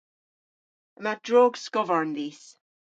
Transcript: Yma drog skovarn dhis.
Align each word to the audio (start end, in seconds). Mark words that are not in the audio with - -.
Yma 0.97 1.13
drog 1.27 1.53
skovarn 1.65 2.11
dhis. 2.19 2.43